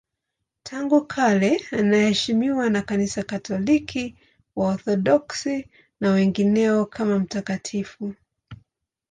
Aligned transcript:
Tangu 0.63 1.05
kale 1.05 1.61
anaheshimiwa 1.71 2.69
na 2.69 2.81
Kanisa 2.81 3.23
Katoliki, 3.23 4.15
Waorthodoksi 4.55 5.67
na 5.99 6.11
wengineo 6.11 6.85
kama 6.85 7.19
mtakatifu. 7.19 8.13